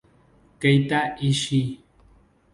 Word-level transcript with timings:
Keita 0.59 0.99
Ishii 1.29 1.65